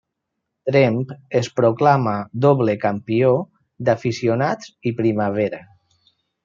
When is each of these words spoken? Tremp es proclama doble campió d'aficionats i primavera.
Tremp 0.69 0.97
es 1.41 1.49
proclama 1.59 2.15
doble 2.47 2.77
campió 2.87 3.31
d'aficionats 3.91 4.75
i 4.93 4.99
primavera. 5.05 5.67